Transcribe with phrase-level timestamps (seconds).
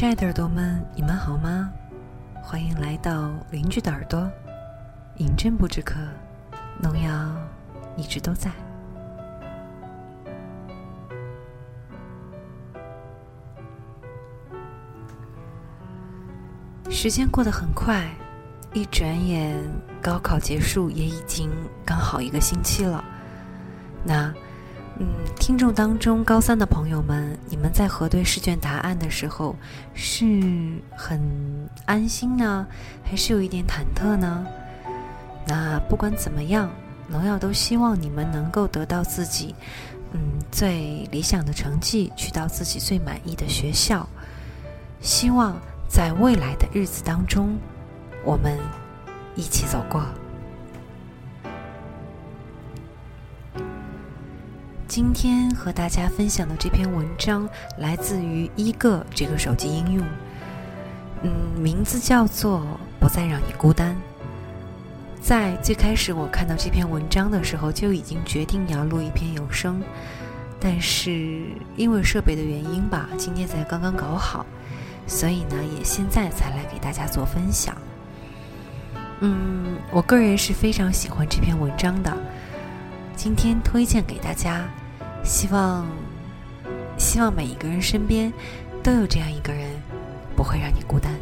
[0.00, 1.70] 亲爱的耳朵们，你们好吗？
[2.42, 4.26] 欢迎来到邻居的耳朵，
[5.18, 6.00] 饮鸩不止渴，
[6.82, 7.12] 农药
[7.98, 8.50] 一直都在。
[16.88, 18.08] 时间过得很快，
[18.72, 19.54] 一转眼
[20.00, 21.50] 高考结束也已经
[21.84, 23.04] 刚好一个星期了。
[24.02, 24.32] 那。
[25.02, 29.56] 嗯，听众当中高三的朋友们，你们在核对试卷答案的时候，
[29.94, 30.26] 是
[30.94, 31.18] 很
[31.86, 32.66] 安心呢，
[33.02, 34.46] 还是有一点忐忑呢？
[35.46, 36.70] 那不管怎么样，
[37.08, 39.54] 农药都希望你们能够得到自己
[40.12, 40.20] 嗯
[40.52, 44.06] 最理想的成绩，去到自己最满意的学校。
[45.00, 47.58] 希望在未来的日子当中，
[48.22, 48.58] 我们
[49.34, 50.04] 一起走过。
[54.90, 60.04] 今天和大家分享的这篇文章来自于一个这个手机应用，
[61.22, 62.58] 嗯，名字叫做
[62.98, 63.94] 《不再让你孤单》。
[65.22, 69.80] 在最开始我看到这篇文章的时候，就已经决定要录一篇有声，
[70.58, 71.44] 但是
[71.76, 74.44] 因为设备的原因吧，今天才刚刚搞好，
[75.06, 77.76] 所以呢，也现在才来给大家做分享。
[79.20, 82.12] 嗯，我个人是非常喜欢这篇文章的，
[83.22, 84.66] 今天推荐给大家。
[85.22, 85.86] 希望，
[86.96, 88.32] 希望每一个人身边
[88.82, 89.68] 都有这样一个人，
[90.34, 91.12] 不会让你孤单。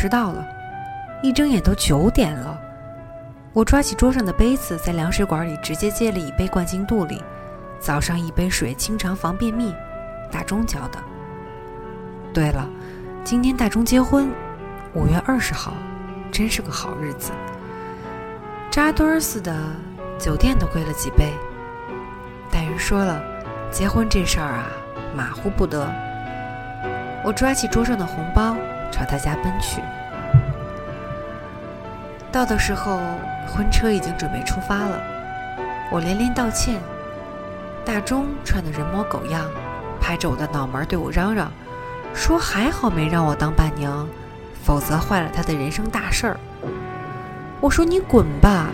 [0.00, 0.46] 迟到了！
[1.24, 2.56] 一睁眼都九点了。
[3.52, 7.20] 我抓起桌上的杯子，在凉水管里直接接了一杯灌进肚里。
[7.80, 9.74] 早上一杯水，清肠防便秘。
[10.30, 11.00] 大钟教的。
[12.32, 12.64] 对了，
[13.24, 14.30] 今天大钟结婚，
[14.94, 15.72] 五月二十号，
[16.30, 17.32] 真是个好日子。
[18.70, 19.52] 扎堆儿似的，
[20.16, 21.32] 酒店都贵了几倍。
[22.52, 23.20] 大人说了，
[23.72, 24.66] 结婚这事儿啊，
[25.16, 25.92] 马虎不得。
[27.24, 28.54] 我抓起桌上的红包。
[28.90, 29.82] 朝他家奔去。
[32.30, 33.00] 到的时候，
[33.48, 35.00] 婚车已经准备出发了。
[35.90, 36.80] 我连连道歉。
[37.84, 39.46] 大钟穿得人模狗样，
[39.98, 41.50] 拍着我的脑门对我嚷嚷，
[42.14, 44.06] 说：“还好没让我当伴娘，
[44.62, 46.36] 否则坏了他的人生大事儿。”
[47.60, 48.66] 我说：“你滚吧！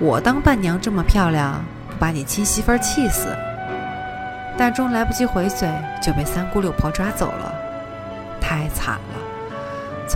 [0.00, 3.28] 我当伴娘这么漂亮，不把你亲媳妇儿气死！”
[4.58, 5.68] 大钟来不及回嘴，
[6.02, 7.54] 就被三姑六婆抓走了，
[8.40, 9.25] 太惨了。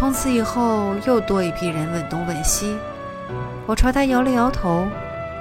[0.00, 2.74] 从此以后，又多一批人问东问西。
[3.66, 4.88] 我朝他摇了摇头，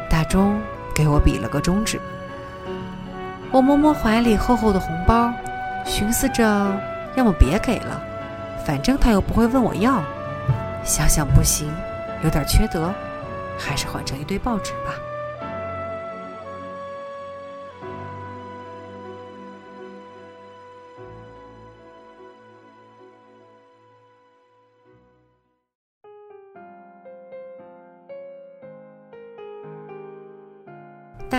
[0.10, 0.60] 大钟
[0.94, 1.98] 给我比了个中指。
[3.52, 5.32] 我摸摸怀里厚厚的红包，
[5.86, 6.44] 寻思着，
[7.16, 8.02] 要么别给了，
[8.66, 10.04] 反正他又不会问我要。
[10.84, 11.72] 想想不行，
[12.22, 12.94] 有点缺德，
[13.58, 14.92] 还是换成一堆报纸吧。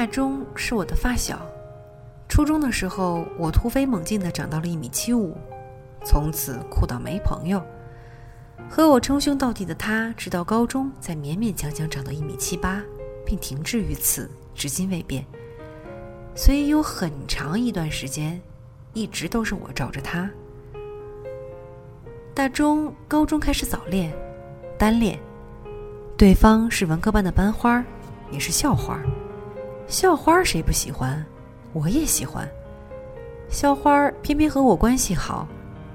[0.01, 1.39] 大钟是我的发小，
[2.27, 5.37] 初中的时候我突飞猛进的长到了一米七五，
[6.07, 7.63] 从此酷到没朋友。
[8.67, 12.83] 和我称兄道弟的他，直到高中才勉勉强强长到一米七八，
[13.27, 15.23] 并停滞于此，至今未变。
[16.35, 18.41] 所以有很长一段时间，
[18.95, 20.31] 一直都是我罩着他。
[22.33, 24.11] 大钟高中开始早恋，
[24.79, 25.21] 单恋，
[26.17, 27.85] 对方是文科班的班花，
[28.31, 28.99] 也是校花。
[29.91, 31.23] 校花谁不喜欢？
[31.73, 32.49] 我也喜欢。
[33.49, 35.49] 校花偏偏和我关系好，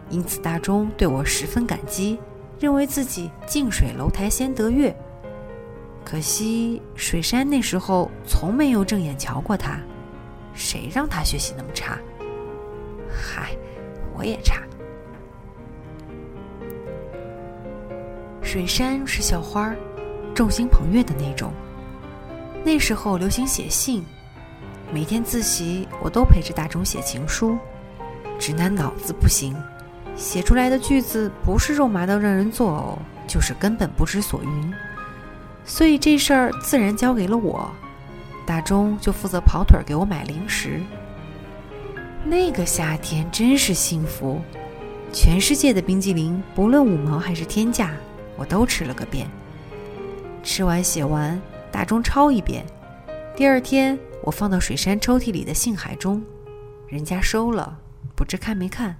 [0.09, 2.19] 因此大钟对我十分感激，
[2.59, 4.93] 认为自己近水楼台先得月。
[6.03, 9.79] 可惜水山那时候从没有正眼瞧过他，
[10.53, 11.97] 谁让他学习那么差？
[13.09, 13.55] 嗨，
[14.13, 14.61] 我也差。
[18.41, 19.73] 水山是校花，
[20.33, 21.53] 众星捧月的那种。
[22.65, 24.03] 那时候流行写信，
[24.91, 27.59] 每天自习我都陪着大钟写情书。
[28.39, 29.55] 直男脑子不行，
[30.15, 34.73] 写出来的句子不是肉麻到让人作呕，就是根本不知所云。
[35.63, 37.69] 所以这事儿自然交给了我，
[38.47, 40.81] 大钟就负责跑腿给我买零食。
[42.23, 44.41] 那个夏天真是幸福，
[45.13, 47.91] 全世界的冰激凌，不论五毛还是天价，
[48.35, 49.29] 我都吃了个遍。
[50.41, 51.39] 吃完写完，
[51.75, 52.65] 大钟抄一遍。
[53.35, 56.23] 第二天，我放到水山抽屉里的信海中，
[56.87, 57.77] 人家收了，
[58.15, 58.95] 不知看没看，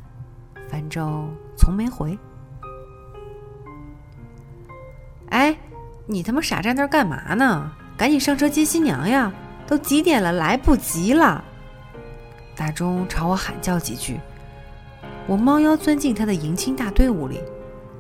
[0.70, 2.20] 反正从没回。
[5.30, 5.58] 哎，
[6.06, 7.72] 你他妈傻站那儿干嘛呢？
[7.96, 9.32] 赶紧上车接新娘呀！
[9.66, 11.42] 都几点了，来不及了。
[12.58, 14.20] 大钟朝我喊叫几句，
[15.28, 17.40] 我猫腰钻进他的迎亲大队伍里，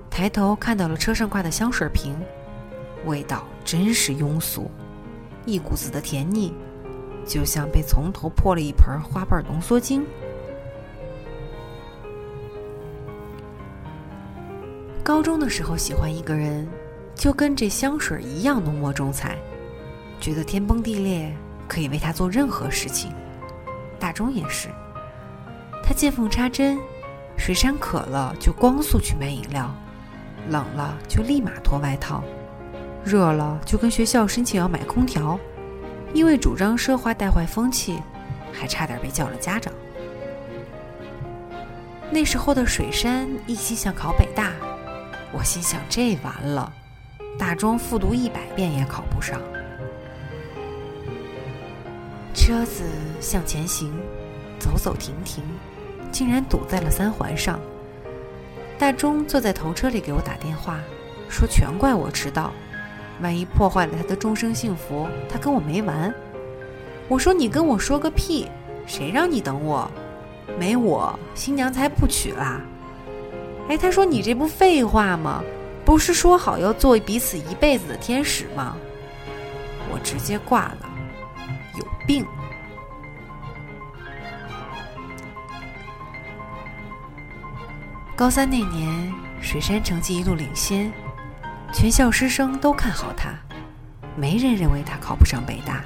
[0.09, 2.13] 抬头看到了车上挂的香水瓶，
[3.05, 4.69] 味道真是庸俗，
[5.45, 6.53] 一股子的甜腻，
[7.25, 10.05] 就像被从头泼了一盆花瓣浓缩精。
[15.03, 16.67] 高中的时候喜欢一个人，
[17.13, 19.37] 就跟这香水一样浓墨重彩，
[20.19, 21.31] 觉得天崩地裂
[21.67, 23.13] 可以为他做任何事情。
[23.99, 24.69] 大钟也是，
[25.83, 26.79] 他见缝插针，
[27.37, 29.73] 水山渴了就光速去买饮料，
[30.49, 32.23] 冷了就立马脱外套，
[33.05, 35.39] 热了就跟学校申请要买空调，
[36.11, 38.01] 因为主张奢华带坏风气，
[38.51, 39.71] 还差点被叫了家长。
[42.09, 44.51] 那时候的水山一心想考北大，
[45.31, 46.73] 我心想这完了，
[47.37, 49.39] 大钟复读一百遍也考不上。
[52.33, 52.83] 车子
[53.21, 53.93] 向前行，
[54.59, 55.43] 走走停停，
[56.11, 57.59] 竟然堵在了三环上。
[58.79, 60.79] 大钟坐在头车里给我打电话，
[61.29, 62.51] 说全怪我迟到，
[63.21, 66.13] 万一破坏了他的终生幸福，他跟我没完。
[67.07, 68.47] 我说你跟我说个屁，
[68.85, 69.89] 谁让你等我？
[70.59, 72.61] 没我，新娘才不娶啦。
[73.67, 75.43] 哎，他说你这不废话吗？
[75.83, 78.75] 不是说好要做彼此一辈子的天使吗？
[79.91, 80.77] 我直接挂了。
[81.77, 82.25] 有病！
[88.15, 90.91] 高三那年，水山成绩一路领先，
[91.73, 93.29] 全校师生都看好他，
[94.15, 95.83] 没人认为他考不上北大。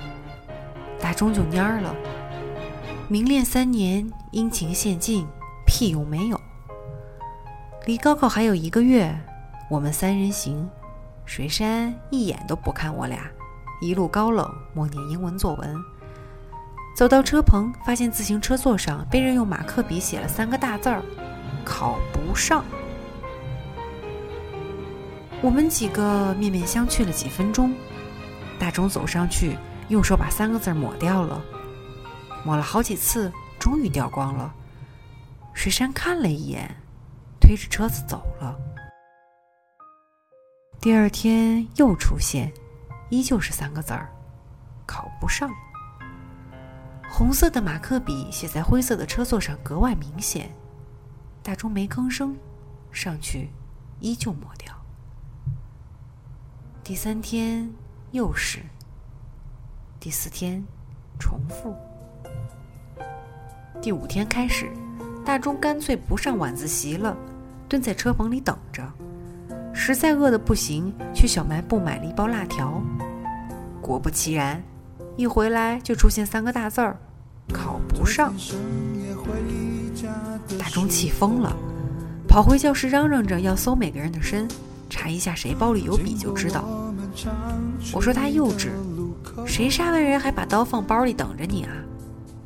[1.00, 1.96] 大钟就蔫儿了，
[3.08, 5.26] 明练三年，殷勤献尽，
[5.66, 6.40] 屁用没有。
[7.86, 9.18] 离高考还有一个月，
[9.70, 10.70] 我们三人行，
[11.26, 13.20] 水山一眼都不看我俩。
[13.82, 15.76] 一路高冷，默念英文作文。
[16.96, 21.02] 走到车棚，发现自行车座上被人用马克笔写了三个大字儿
[21.64, 22.64] ：“考不上。”
[25.42, 27.74] 我们几个面面相觑了几分钟。
[28.60, 29.58] 大钟走上去，
[29.88, 31.42] 用手把三个字抹掉了，
[32.44, 34.54] 抹了好几次，终于掉光了。
[35.54, 36.70] 水山看了一眼，
[37.40, 38.58] 推着车子走了。
[40.82, 42.52] 第二天又出现。
[43.10, 44.08] 依旧是三个字儿，
[44.86, 45.50] 考不上。
[47.10, 50.56] 红色的马克笔写在灰色的车座上格外明显。
[51.42, 52.38] 大钟没吭声，
[52.92, 53.50] 上去
[54.00, 54.79] 依旧抹掉。
[56.90, 57.70] 第三天
[58.14, 58.58] 又是，
[60.00, 60.66] 第四天
[61.20, 61.76] 重复。
[63.80, 64.68] 第五天开始，
[65.24, 67.16] 大钟干脆不上晚自习了，
[67.68, 68.84] 蹲在车棚里等着。
[69.72, 72.82] 实在饿得不行，去小卖部买了一包辣条。
[73.80, 74.60] 果不其然，
[75.16, 76.98] 一回来就出现三个大字儿
[77.54, 78.34] ：“考不上。”
[80.58, 81.56] 大钟气疯了，
[82.28, 84.48] 跑回教室嚷嚷着要搜每个人的身，
[84.90, 86.68] 查一下谁包里有笔就知道。
[87.94, 88.70] 我说他幼稚，
[89.46, 91.72] 谁杀完人还把刀放包里等着你啊？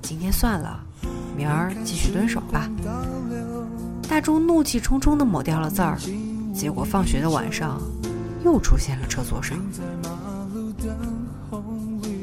[0.01, 0.83] 今天算了，
[1.35, 2.69] 明儿继续蹲守吧。
[4.07, 5.97] 大钟怒气冲冲地抹掉了字儿。
[6.53, 7.81] 结果放学的晚上，
[8.45, 9.57] 又出现了车座上。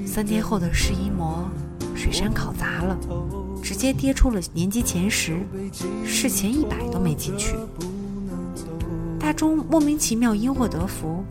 [0.07, 1.49] 三天后的试一模，
[1.97, 2.97] 水山考砸了，
[3.63, 5.41] 直接跌出了年级前十，
[6.05, 7.57] 试前一百都没进去。
[9.19, 11.25] 大钟莫名其妙因祸得福，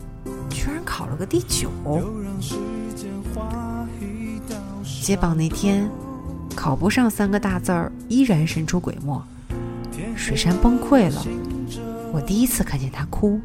[0.60, 1.70] 居然考了个第九。
[5.02, 5.90] 解榜那天，
[6.54, 9.22] 考不上三个大字儿，依然神出鬼没，
[10.14, 11.24] 水杉崩溃了。
[12.12, 13.40] 我第一次看见他哭，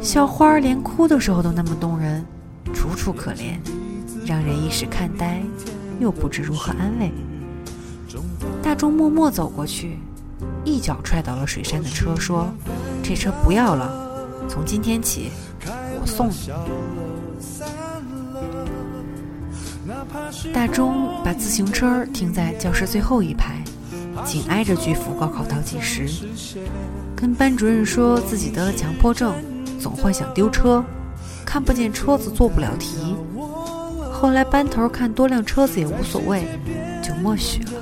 [0.00, 2.24] 校花连哭的时候都那么动人，
[2.72, 3.58] 楚楚可怜，
[4.24, 5.42] 让人一时看呆，
[6.00, 7.12] 又不知如何安慰。
[8.62, 9.98] 大钟默默走过去，
[10.64, 12.48] 一脚踹倒了水杉的车，说
[13.04, 13.92] ：“这车不要了，
[14.48, 15.30] 从今天起
[16.06, 16.30] 送
[20.54, 23.62] 大钟把自行车停在教室最后一排，
[24.24, 26.08] 紧挨着巨幅高考倒计时。
[27.14, 29.34] 跟班主任说自己得了强迫症，
[29.80, 30.84] 总幻想丢车，
[31.44, 33.16] 看不见车子，做不了题。
[34.12, 36.46] 后来班头看多辆车子也无所谓，
[37.02, 37.72] 就默许了。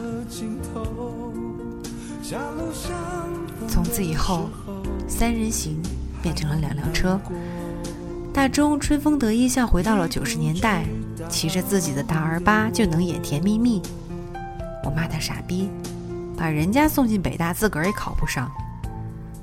[3.69, 4.49] 从此以后，
[5.09, 5.81] 三人行
[6.23, 7.21] 变成了两辆车。
[8.35, 10.85] 大钟春风得意，像回到了九十年代，
[11.31, 13.81] 骑着自己的大二八就能演甜蜜蜜。
[14.85, 15.71] 我骂他傻逼，
[16.37, 18.51] 把人家送进北大，自个儿也考不上。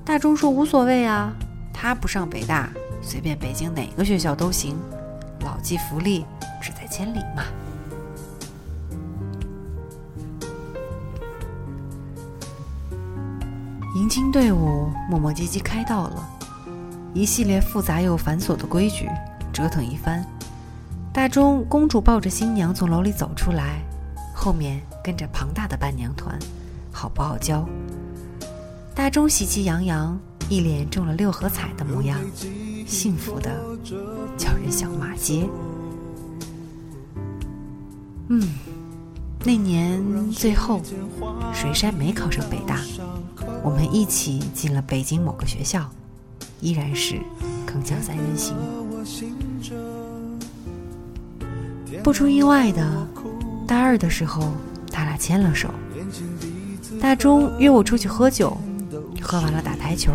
[0.04, 1.32] 大钟说无所谓啊，
[1.74, 2.70] 他不上北大，
[3.02, 4.78] 随便北京哪个学校都行，
[5.40, 6.26] 老骥伏枥，
[6.62, 7.44] 志在千里嘛。
[13.96, 16.30] 迎亲队伍磨磨唧唧开到了。
[17.14, 19.10] 一系列复杂又繁琐的规矩，
[19.52, 20.26] 折腾一番。
[21.14, 23.82] 大钟公主抱着新娘从楼里走出来，
[24.34, 26.40] 后面跟着庞大的伴娘团，
[26.92, 27.68] 好不好教？
[28.96, 32.18] 大钟喜气洋洋，一脸中了六合彩的模样，
[32.88, 33.52] 幸福的
[34.38, 35.50] 叫人想骂街。
[38.30, 38.42] 嗯，
[39.44, 40.82] 那年最后，
[41.54, 42.80] 水山没考上北大，
[43.62, 45.90] 我们一起进了北京某个学校。
[46.62, 47.16] 依然是
[47.68, 48.56] 铿锵三人行。
[52.04, 53.08] 不出意外的，
[53.68, 54.54] 大二的时候，
[54.92, 55.70] 他俩牵了手。
[57.02, 58.56] 大钟约我出去喝酒，
[59.22, 60.14] 喝完了打台球，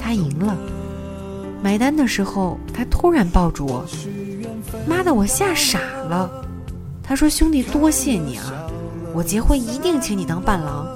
[0.00, 0.56] 他赢了。
[1.62, 3.84] 买单的时候，他突然抱住我，
[4.86, 6.30] 妈的，我吓傻了。
[7.02, 8.66] 他说：“兄弟，多谢你啊，
[9.14, 10.86] 我结婚一定请你当伴郎，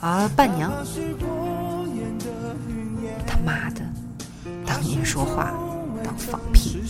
[0.00, 0.72] 啊，伴娘。”
[5.12, 5.52] 说话
[6.04, 6.80] 当放屁。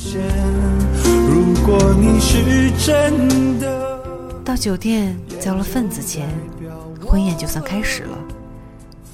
[4.44, 6.28] 到酒店交了份子钱，
[7.02, 8.18] 婚宴就算开始了。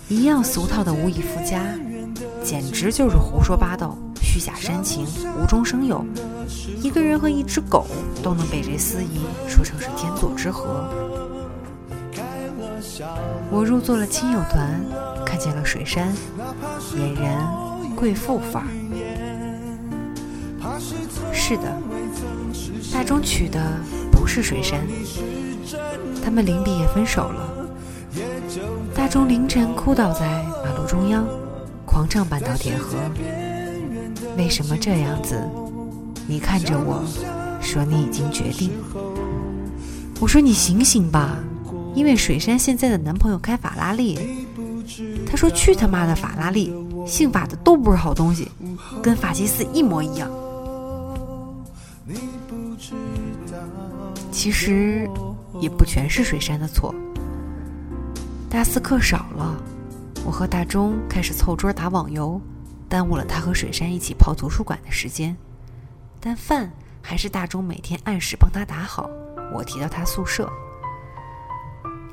[0.09, 1.63] 一样俗套的无以复加，
[2.43, 5.07] 简直就是胡说八道、虚假煽情、
[5.41, 6.05] 无中生有。
[6.83, 7.87] 一个人和一只狗
[8.25, 10.91] 都能被这司仪说成是天作之合。
[13.53, 14.85] 我入座了亲友团，
[15.25, 16.13] 看见了水山，
[16.93, 17.47] 俨然。
[17.97, 18.69] 贵妇范儿，
[21.49, 21.81] 是的，
[22.93, 23.79] 大钟娶的
[24.11, 24.81] 不是水山，
[26.21, 27.69] 他们临毕业分手了。
[28.93, 31.25] 大钟凌晨哭倒在马路中央，
[31.85, 32.99] 狂唱半岛铁盒。
[34.37, 35.41] 为什么这样子？
[36.26, 37.05] 你看着我
[37.61, 38.73] 说你已经决定。
[40.19, 41.38] 我说你醒醒吧，
[41.95, 44.19] 因为水山现在的男朋友开法拉利。
[45.25, 46.75] 他说去他妈的法拉利！
[47.07, 48.50] 姓法的都不是好东西，
[49.00, 50.29] 跟法西斯一模一样。
[54.37, 55.09] 其实
[55.61, 56.95] 也不全是水山的错。
[58.50, 59.57] 大四课少了，
[60.26, 62.38] 我和大钟开始凑桌打网游，
[62.87, 65.35] 耽误了他和水山一起泡图书馆的时间。
[66.21, 69.09] 但饭还是大钟每天按时帮他打好，
[69.55, 70.47] 我提到他宿舍。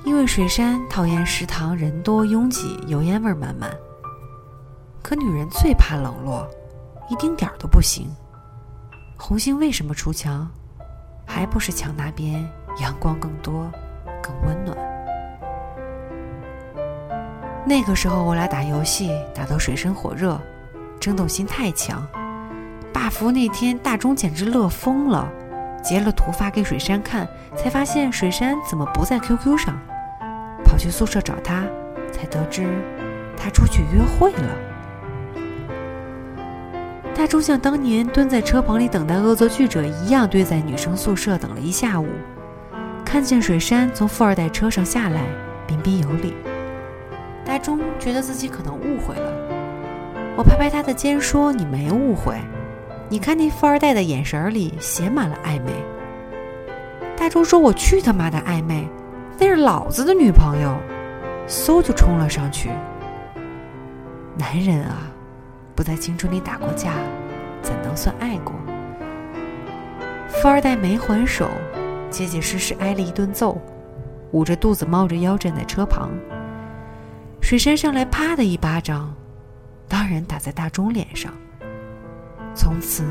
[0.05, 3.69] 因为水山讨厌食堂人多拥挤、油烟味满满。
[5.01, 6.49] 可女人最怕冷落，
[7.09, 8.07] 一丁点儿都不行。
[9.17, 10.49] 红星为什么出墙？
[11.33, 12.47] 还不是墙那边
[12.79, 13.67] 阳光更多，
[14.21, 14.77] 更温暖。
[17.65, 20.39] 那个时候我俩打游戏打到水深火热，
[20.99, 22.07] 争斗心太强。
[22.93, 25.27] 霸服那天大钟简直乐疯了，
[25.83, 29.75] 截了图发给水山看，才发现水山怎么不在 QQ 上，
[30.63, 31.63] 跑去宿舍找他，
[32.11, 32.67] 才得知
[33.35, 34.55] 他出去约会了。
[37.15, 42.07] 大钟像当年蹲在车棚里等待恶作剧者一样，堆在女生宿舍等了一下午。
[43.05, 45.21] 看见水山从富二代车上下来，
[45.67, 46.33] 彬彬有礼。
[47.45, 49.31] 大钟觉得自己可能误会了，
[50.35, 52.35] 我拍拍他的肩说：“你没误会，
[53.09, 55.71] 你看那富二代的眼神里写满了暧昧。”
[57.15, 58.87] 大钟说：“我去他妈的暧昧，
[59.37, 60.75] 那是老子的女朋友。”
[61.47, 62.69] 嗖就冲了上去。
[64.35, 65.11] 男人啊！
[65.75, 66.93] 不在青春里打过架，
[67.61, 68.53] 怎能算爱过？
[70.29, 71.49] 富二代没还手，
[72.09, 73.59] 结结实实挨了一顿揍，
[74.31, 76.11] 捂着肚子猫着腰站在车旁。
[77.41, 79.13] 水山上来啪的一巴掌，
[79.87, 81.33] 当然打在大钟脸上。
[82.55, 83.03] 从此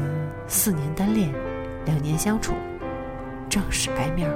[0.46, 1.32] 四年单恋，
[1.84, 2.54] 两年相处，
[3.48, 4.34] 正式掰面儿。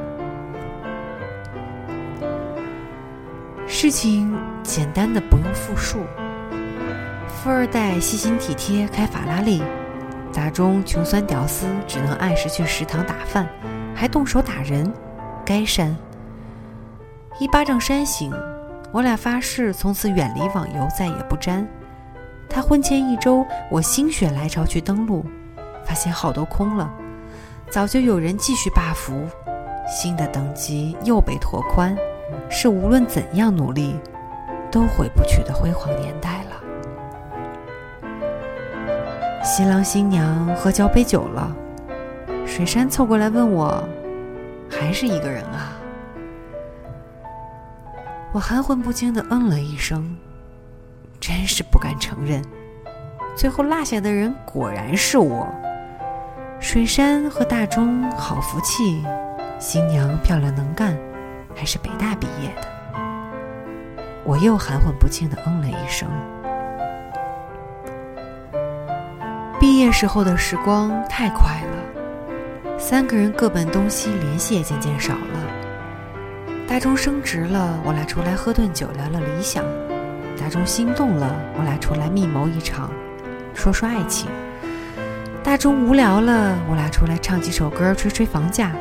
[3.68, 6.00] 事情简单的不用复述。
[7.46, 9.62] 富二代细心体贴，开法拉利；
[10.32, 13.48] 大钟穷酸屌丝，只能按时去食堂打饭，
[13.94, 14.92] 还动手打人，
[15.44, 15.96] 该扇。
[17.38, 18.32] 一巴掌扇醒，
[18.90, 21.64] 我俩发誓从此远离网游，再也不沾。
[22.48, 25.24] 他婚前一周，我心血来潮去登录，
[25.84, 26.92] 发现号都空了，
[27.70, 29.24] 早就有人继续霸服，
[29.86, 31.96] 新的等级又被拓宽，
[32.50, 33.94] 是无论怎样努力
[34.68, 36.45] 都回不去的辉煌年代了。
[39.46, 41.54] 新郎新娘喝交杯酒了，
[42.44, 43.88] 水山凑过来问我
[44.68, 45.72] ：“还是一个人啊？”
[48.34, 50.16] 我含混不清的嗯了一声，
[51.20, 52.42] 真是不敢承认。
[53.36, 55.46] 最后落下的人果然是我。
[56.58, 59.04] 水山和大钟好福气，
[59.60, 60.98] 新娘漂亮能干，
[61.54, 62.66] 还是北大毕业的。
[64.24, 66.08] 我又含混不清的嗯了一声。
[69.76, 76.56] 毕业时候的时光太快了，三个人各奔东西，联系也渐渐少了。
[76.66, 79.62] 大钟升职了，我俩出来喝顿酒，聊聊理想；
[80.40, 82.90] 大钟心动了，我俩出来密谋一场，
[83.52, 84.30] 说说爱情。
[85.44, 88.72] 大钟无聊了，我俩出来唱几首歌，吹吹房价。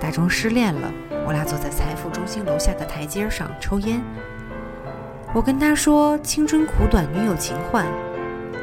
[0.00, 0.92] 大钟失恋了，
[1.24, 4.02] 我俩坐在财富中心楼下的台阶上抽烟。
[5.32, 7.86] 我跟他说：“青春苦短，女友情换。”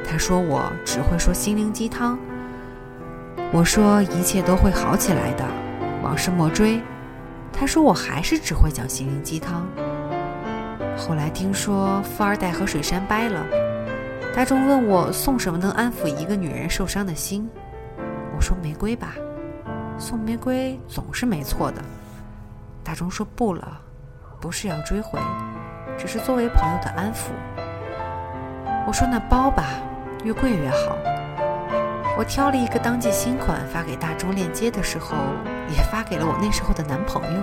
[0.10, 2.18] 他说：“我只会说心灵鸡汤。”
[3.54, 5.46] 我说：“一切都会好起来的，
[6.02, 6.82] 往事莫追。”
[7.54, 9.68] 他说：“我还是只会讲心灵鸡汤。”
[10.98, 13.46] 后来听说富二代和水杉掰了。
[14.36, 17.48] 大众问我送什么能安抚一个女人受伤的心，
[18.36, 19.14] 我说玫瑰吧，
[19.98, 21.82] 送玫瑰总是没错的。
[22.84, 23.80] 大众说不了，
[24.42, 25.20] 不是要追回，
[25.98, 27.30] 只是作为朋友的安抚。
[28.88, 29.66] 我说那包吧，
[30.24, 30.98] 越贵越好。
[32.18, 35.16] 我挑了一个当季新款发给大钟链接的时候，
[35.70, 37.42] 也发给了我那时候的男朋友。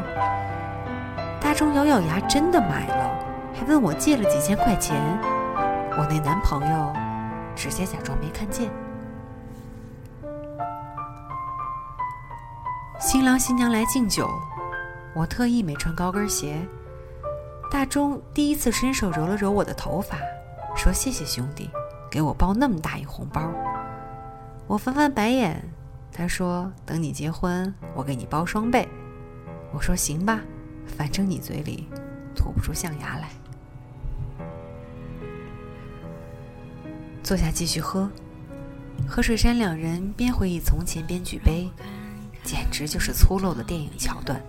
[1.40, 3.18] 大钟咬咬牙真的买了，
[3.54, 4.96] 还问我借了几千块钱。
[5.98, 6.92] 我那男朋友
[7.54, 8.68] 直接假装没看见。
[12.98, 14.28] 新郎新娘来敬酒，
[15.14, 16.60] 我特意没穿高跟鞋。
[17.70, 20.18] 大钟第一次伸手揉了揉我的头发，
[20.76, 21.70] 说：“谢谢兄弟，
[22.10, 23.50] 给我包那么大一红包。”
[24.66, 25.62] 我翻翻白眼，
[26.12, 28.88] 他说：“等你结婚，我给你包双倍。”
[29.72, 30.40] 我说：“行吧，
[30.86, 31.88] 反正你嘴里
[32.34, 33.28] 吐不出象牙来。”
[37.22, 38.08] 坐下继续喝，
[39.08, 41.68] 何水山两人边回忆从前边举杯，
[42.44, 44.40] 简直就是粗陋的电影桥段。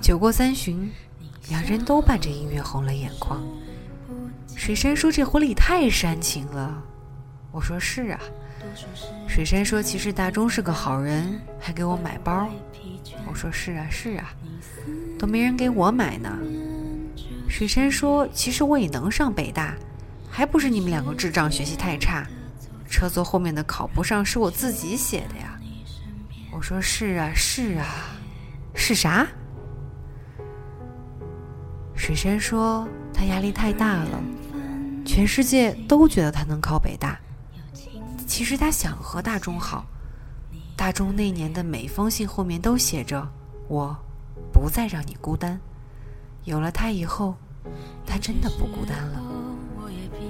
[0.00, 0.92] 酒过三巡，
[1.48, 3.40] 两人都伴着音乐红了眼眶。
[4.56, 6.82] 水山说：“这婚礼太煽情了。”
[7.52, 8.20] 我说：“是啊。”
[9.28, 12.48] 水山说：“其实大钟是个好人，还给我买包。”
[13.28, 14.32] 我说：“是啊，是啊，
[15.18, 16.38] 都没人给我买呢。”
[17.48, 19.74] 水山说：“其实我也能上北大。”
[20.30, 22.26] 还不是你们两个智障学习太差，
[22.90, 25.56] 车座后面的考不上是我自己写的呀。
[26.50, 27.86] 我说是啊是啊，
[28.74, 29.24] 是啥？
[32.04, 34.22] 水山说他压力太大了，
[35.06, 37.18] 全世界都觉得他能考北大，
[38.26, 39.86] 其实他想和大中好。
[40.76, 43.26] 大中那年的每封信后面都写着
[43.68, 43.96] “我
[44.52, 45.58] 不再让你孤单”，
[46.44, 47.36] 有了他以后，
[48.04, 49.22] 他真的不孤单了。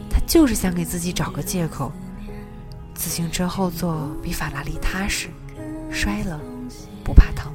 [0.09, 1.91] 他就是想给自己找个借口。
[2.95, 5.29] 自行车后座比法拉利踏实，
[5.91, 6.41] 摔了
[7.03, 7.53] 不怕疼。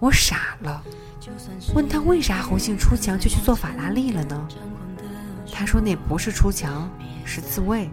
[0.00, 0.82] 我傻了，
[1.74, 4.48] 问他为啥红杏出墙就去做法拉利了呢？
[5.52, 6.90] 他说那不是出墙，
[7.24, 7.90] 是自卫。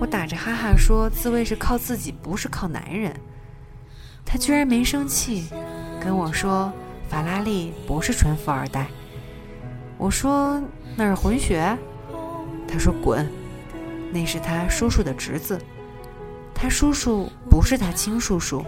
[0.00, 3.14] 我打着哈哈说自卫是靠自己，不是靠男人。
[4.24, 5.48] 他居然没生气，
[6.00, 6.72] 跟我说
[7.08, 8.86] 法拉利不是纯富二代。
[9.96, 10.62] 我说
[10.96, 11.76] 那是混血，
[12.66, 13.26] 他说滚，
[14.12, 15.58] 那是他叔叔的侄子，
[16.54, 18.64] 他叔叔不是他亲叔叔，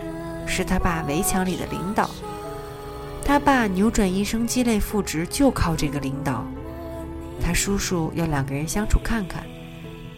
[0.46, 2.08] 是他爸围墙里的领导，
[3.30, 6.44] 他爸扭转一生鸡肋复职就靠这个领导，
[7.40, 9.44] 他叔叔要两个人相处看看，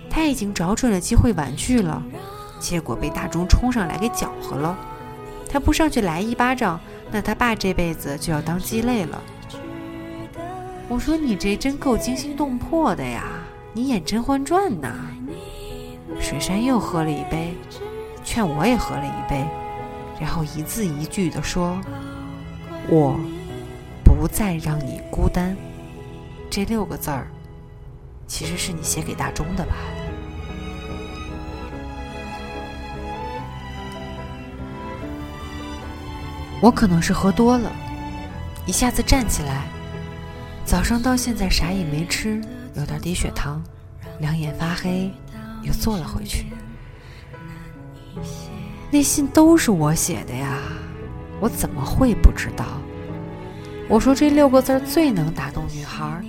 [0.08, 2.02] 他已经找准了机会婉拒了，
[2.58, 4.74] 结果被大钟冲上来给搅和了，
[5.46, 9.22] 他不上去来一巴掌，那他爸这辈子就要当鸡肋了。
[10.88, 13.24] 我说你这真够惊心动魄的呀！
[13.74, 14.90] 你演《甄嬛传》呢？
[16.18, 17.54] 水山又喝了一杯，
[18.24, 19.44] 劝我也喝了一杯，
[20.18, 21.78] 然后一字一句的说
[22.88, 23.18] ：“我
[24.04, 25.56] 不再让你孤单。”
[26.50, 27.26] 这六个字儿，
[28.26, 29.72] 其实是你写给大钟的吧？
[36.60, 37.72] 我可能是喝多了，
[38.66, 39.64] 一下子站起来。
[40.64, 42.40] 早上到现在啥也没吃，
[42.76, 43.60] 有点低血糖，
[44.20, 45.10] 两眼发黑，
[45.62, 46.46] 又坐了回去。
[48.90, 50.58] 那信都是我写的呀，
[51.42, 52.64] 我怎么会不知道？
[53.88, 56.22] 我说这六个字最能打动女孩，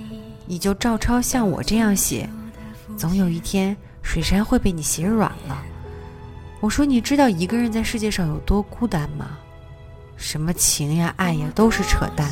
[0.44, 2.28] 你就照抄像我这样写，
[2.96, 5.62] 总有一天水杉会被你写软了。
[6.58, 9.38] 我说，你知道一个人在世界上有多孤单吗？
[10.16, 12.28] 什么情呀、爱呀，都是扯淡。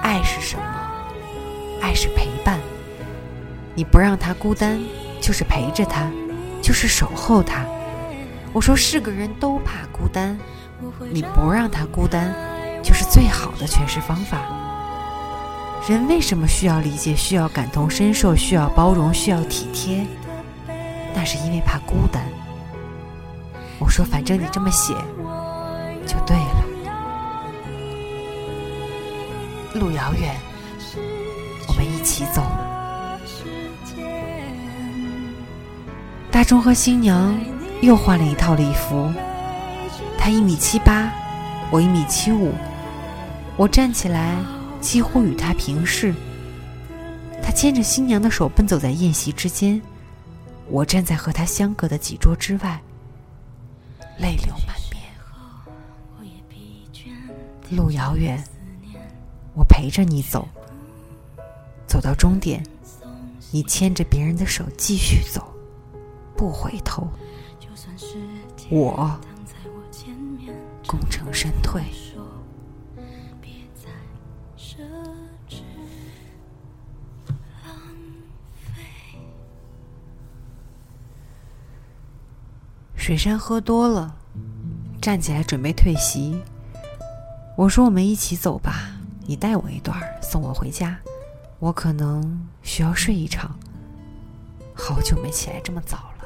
[0.00, 0.64] 爱是什么？
[1.82, 2.58] 爱是陪伴。
[3.74, 4.80] 你不让他孤单，
[5.20, 6.10] 就是陪着他，
[6.62, 7.66] 就是守候他。
[8.54, 10.38] 我说，是个人都怕孤单，
[11.12, 12.34] 你不让他孤单，
[12.82, 14.38] 就是最好的诠释方法。
[15.88, 17.14] 人为什么需要理解？
[17.16, 18.36] 需要感同身受？
[18.36, 19.12] 需要包容？
[19.12, 20.06] 需要体贴？
[21.14, 22.22] 那是因为怕孤单。
[23.78, 24.94] 我说，反正你这么写，
[26.06, 26.64] 就对了。
[29.74, 30.36] 路遥远，
[31.66, 32.42] 我们一起走。
[36.30, 37.36] 大钟和新娘
[37.80, 39.10] 又换了一套礼服。
[40.20, 41.10] 他一米七八，
[41.70, 42.52] 我一米七五。
[43.56, 44.36] 我站起来，
[44.78, 46.14] 几乎与他平视。
[47.42, 49.80] 他牵着新娘的手奔走在宴席之间，
[50.68, 52.78] 我站在和他相隔的几桌之外，
[54.18, 55.00] 泪流满面。
[57.70, 58.44] 路遥远，
[59.54, 60.46] 我陪着你走，
[61.86, 62.62] 走到终点，
[63.50, 65.50] 你牵着别人的手继续走。
[66.36, 67.08] 不回头，
[68.68, 69.18] 我
[70.90, 71.80] 功成身退。
[82.96, 84.16] 水山喝多了，
[85.00, 86.42] 站起来准备退席。
[87.56, 90.98] 我说：“我们一起走吧，你带我一段，送我回家。
[91.60, 93.56] 我可能需要睡一场，
[94.74, 96.24] 好久没起来这么早了。”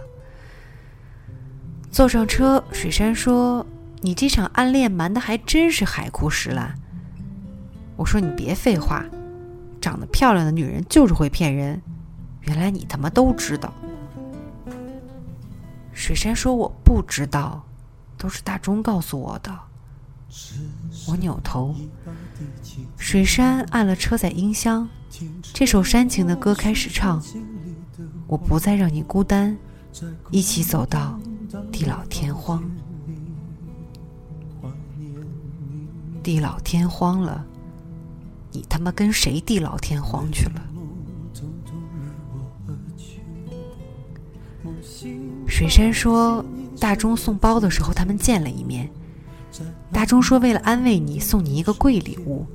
[1.92, 3.64] 坐上车，水山说
[4.04, 6.74] ：“你这场暗恋瞒的还真是海枯石烂。”
[7.96, 9.02] 我说：“你别废话，
[9.80, 11.80] 长得漂亮的女人就是会骗人。
[12.42, 13.72] 原来你他妈都知道。”
[15.94, 17.64] 水山说：“我不知道，
[18.18, 19.58] 都是大钟告诉我的。”
[21.08, 21.74] 我扭头，
[22.98, 24.86] 水山按了车载音箱，
[25.54, 27.22] 这首煽情的歌开始唱
[28.28, 29.56] ：“我不再让你孤单，
[30.30, 31.18] 一起走到。”
[31.70, 32.62] 地老天荒，
[36.24, 37.44] 地老天荒了，
[38.50, 40.62] 你他妈跟谁地老天荒去了？
[45.46, 46.42] 水山说，
[46.80, 48.90] 大钟送包的时候，他们见了一面。
[49.92, 52.46] 大钟说，为了安慰你，送你一个贵礼物，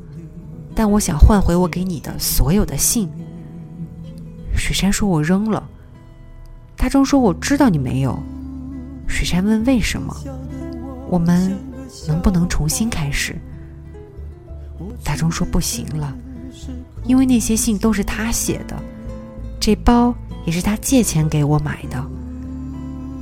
[0.73, 3.07] 但我想换回我给你的所有的信。
[4.55, 5.69] 水山说，我扔了。
[6.75, 8.17] 大钟说，我知道你没有。
[9.07, 10.11] 水山问：“为什么？
[11.07, 11.55] 我们
[12.07, 13.39] 能不能重新开始？”
[15.03, 16.15] 大钟说：“不行了，
[17.05, 18.75] 因为那些信都是他写的，
[19.59, 20.13] 这包
[20.45, 22.03] 也是他借钱给我买的。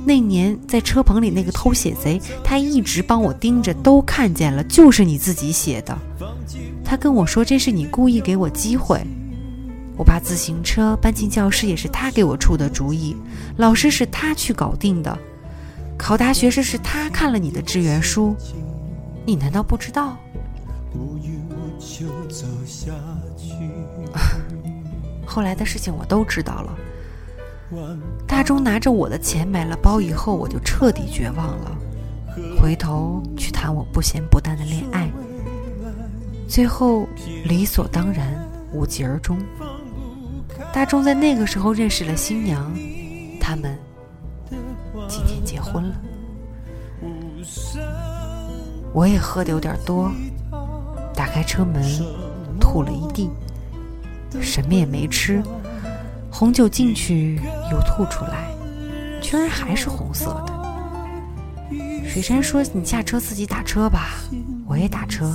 [0.04, 5.96] 那年在车棚里那个偷写贼，他一直帮我盯着，都看见了，就是你自己写的。
[6.84, 9.00] 他跟我说这是你故意给我机会。
[9.96, 13.16] 我把自行车搬进教室也是他给我出的主意，
[13.56, 15.18] 老师是他去搞定的。”
[15.98, 18.34] 考大学时是他看了你的志愿书，
[19.26, 20.16] 你难道不知道？
[21.98, 22.92] 就走下
[23.36, 23.52] 去
[25.26, 26.78] 后来的事情我都知道了。
[28.26, 31.76] 大钟拿着我的钱买了包以后，我就彻底绝望了。
[32.56, 35.10] 回头去谈我不咸不淡的恋爱，
[36.48, 37.06] 最后
[37.44, 39.36] 理所当然无疾而终。
[40.72, 42.72] 大钟在那个时候认识了新娘，
[43.40, 43.76] 他们。
[45.08, 45.94] 今天结婚了，
[48.92, 50.12] 我也喝的有点多，
[51.38, 51.80] 开车门
[52.58, 53.30] 吐了一地，
[54.40, 55.40] 什么也没吃，
[56.32, 58.50] 红酒进去又吐出来，
[59.22, 61.70] 居然还是红色的。
[62.04, 64.16] 水山说：“你下车自己打车吧，
[64.66, 65.32] 我也打车。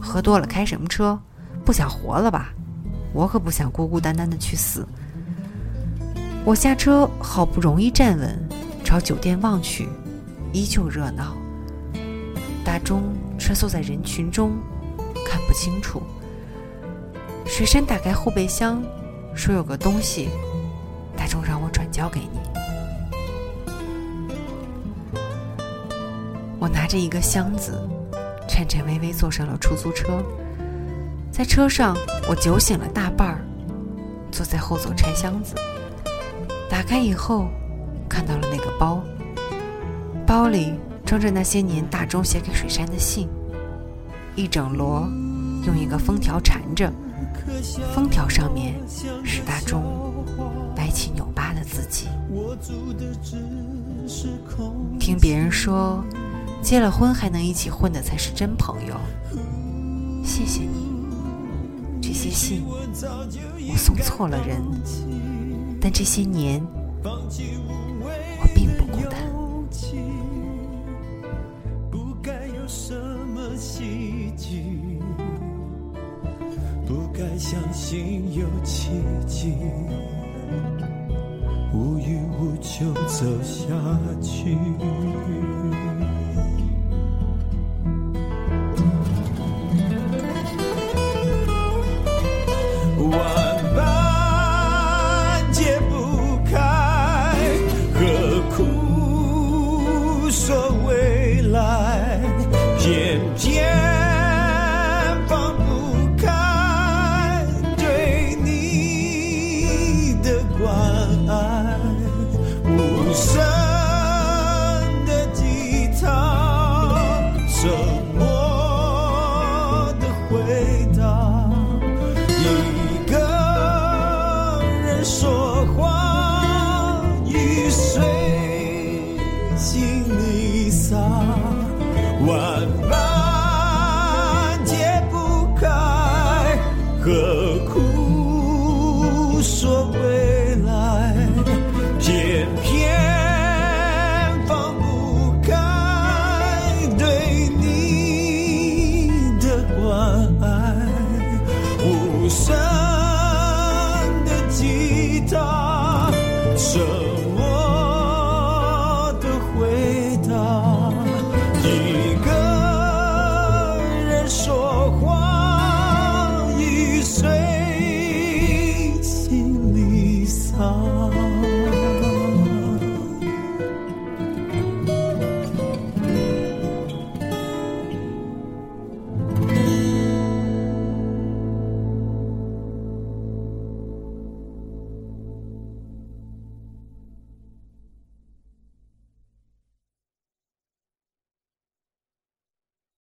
[0.00, 1.18] 喝多了开什么车？
[1.64, 2.54] 不想活了吧？
[3.12, 4.86] 我可不想孤孤单单的去死。”
[6.46, 8.48] 我下车，好不容易站稳。
[8.84, 9.88] 朝酒店望去，
[10.52, 11.36] 依旧热闹。
[12.64, 13.02] 大钟
[13.40, 14.52] 穿梭在人群中，
[15.26, 16.02] 看不清楚。
[17.46, 18.82] 水山打开后备箱，
[19.34, 20.28] 说有个东西，
[21.16, 22.40] 大钟让我转交给你。
[26.58, 27.88] 我拿着一个箱子，
[28.48, 30.22] 颤颤巍巍坐上了出租车。
[31.30, 31.96] 在车上，
[32.28, 33.44] 我酒醒了大半儿，
[34.30, 35.54] 坐在后座拆箱子。
[36.68, 37.48] 打开以后。
[38.08, 39.02] 看到了那个包，
[40.26, 43.26] 包里装着那些年大钟写给水山的信，
[44.34, 45.08] 一整摞，
[45.66, 46.90] 用一个封条缠着，
[47.94, 48.74] 封条上面
[49.24, 49.82] 是大钟
[50.74, 52.08] 白气扭巴的自己。
[54.98, 56.02] 听别人说，
[56.62, 58.96] 结了婚还能一起混的才是真朋友。
[60.24, 60.86] 谢谢你，
[62.00, 64.62] 这些信我送错了人，
[65.80, 66.64] 但这些年
[77.52, 78.88] 相信有奇
[79.26, 79.52] 迹，
[81.74, 83.74] 无欲无求走下
[84.22, 84.56] 去。